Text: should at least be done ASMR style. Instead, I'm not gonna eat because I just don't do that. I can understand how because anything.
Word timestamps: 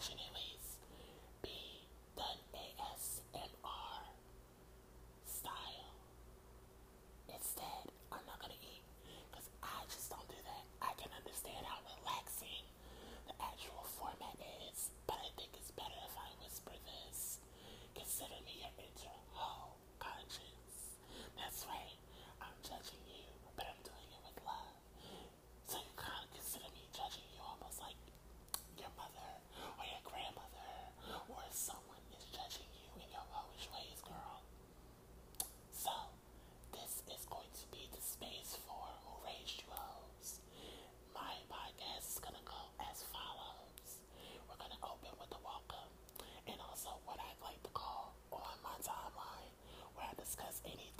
should 0.00 0.16
at 0.16 0.32
least 0.32 0.80
be 1.44 1.84
done 2.16 2.40
ASMR 2.56 4.00
style. 5.28 5.92
Instead, 7.28 7.84
I'm 8.10 8.24
not 8.24 8.40
gonna 8.40 8.56
eat 8.64 8.80
because 9.04 9.48
I 9.62 9.84
just 9.92 10.08
don't 10.08 10.24
do 10.28 10.40
that. 10.40 10.64
I 10.80 10.92
can 10.96 11.12
understand 11.12 11.66
how 11.68 11.79
because 50.36 50.60
anything. 50.64 50.99